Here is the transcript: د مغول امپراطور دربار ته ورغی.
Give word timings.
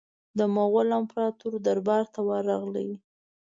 د 0.37 0.39
مغول 0.55 0.89
امپراطور 0.99 1.53
دربار 1.67 2.03
ته 2.13 2.19
ورغی. 2.29 2.91